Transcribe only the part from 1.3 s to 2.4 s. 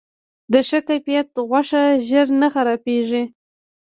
غوښه ژر